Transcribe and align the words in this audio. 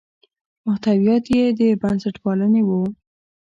محتویات 0.65 1.25
یې 1.35 1.43
د 1.59 1.61
بنسټپالنې 1.81 2.61
وو. 2.67 2.81